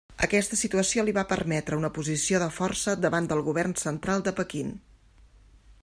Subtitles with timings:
[0.27, 4.77] Aquesta situació li va permetre una posició de força davant del Govern Central de Pequín.